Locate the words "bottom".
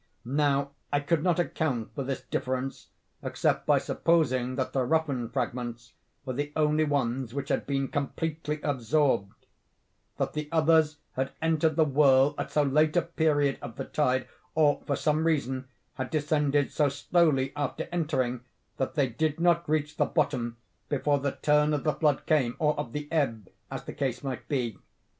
20.05-20.57